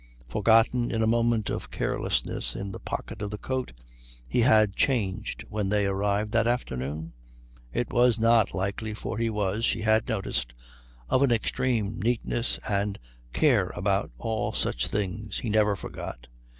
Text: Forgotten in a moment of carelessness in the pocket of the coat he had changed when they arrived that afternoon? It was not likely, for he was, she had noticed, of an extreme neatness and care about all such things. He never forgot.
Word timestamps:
Forgotten 0.27 0.89
in 0.89 1.03
a 1.03 1.05
moment 1.05 1.51
of 1.51 1.69
carelessness 1.69 2.55
in 2.55 2.71
the 2.71 2.79
pocket 2.79 3.21
of 3.21 3.29
the 3.29 3.37
coat 3.37 3.71
he 4.27 4.39
had 4.39 4.75
changed 4.75 5.43
when 5.51 5.69
they 5.69 5.85
arrived 5.85 6.31
that 6.31 6.47
afternoon? 6.47 7.13
It 7.71 7.93
was 7.93 8.17
not 8.17 8.55
likely, 8.55 8.95
for 8.95 9.19
he 9.19 9.29
was, 9.29 9.63
she 9.63 9.81
had 9.83 10.07
noticed, 10.09 10.55
of 11.07 11.21
an 11.21 11.31
extreme 11.31 11.99
neatness 12.01 12.57
and 12.67 12.97
care 13.31 13.69
about 13.75 14.09
all 14.17 14.53
such 14.53 14.87
things. 14.87 15.37
He 15.37 15.51
never 15.51 15.75
forgot. 15.75 16.29